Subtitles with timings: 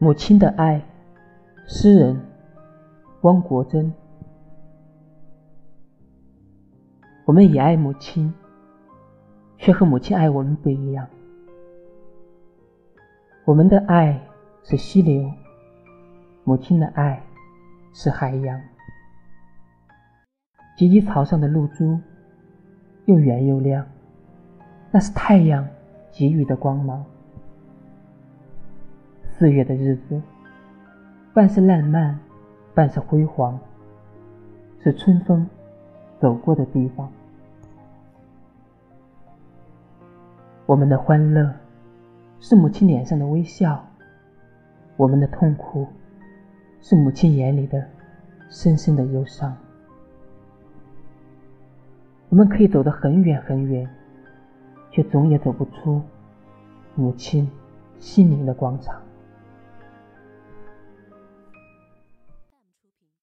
[0.00, 0.80] 母亲的爱，
[1.66, 2.20] 诗人
[3.22, 3.92] 汪国真。
[7.24, 8.32] 我们也爱母亲，
[9.56, 11.04] 却和母亲爱我们不一样。
[13.44, 14.20] 我们的爱
[14.62, 15.28] 是溪流，
[16.44, 17.20] 母亲的爱
[17.92, 18.60] 是海洋。
[20.76, 21.98] 芨芨草上的露珠，
[23.06, 23.84] 又圆又亮，
[24.92, 25.68] 那是太阳
[26.12, 27.04] 给予的光芒。
[29.38, 30.20] 四月的日子，
[31.32, 32.18] 半是烂漫，
[32.74, 33.56] 半是辉煌，
[34.82, 35.48] 是春风
[36.18, 37.08] 走过的地方。
[40.66, 41.54] 我们的欢乐，
[42.40, 43.78] 是母亲脸上的微笑；
[44.96, 45.86] 我们的痛苦，
[46.80, 47.86] 是母亲眼里的
[48.48, 49.56] 深深的忧伤。
[52.28, 53.88] 我们可以走得很远很远，
[54.90, 56.02] 却总也走不出
[56.96, 57.48] 母亲
[58.00, 59.00] 心灵的广场。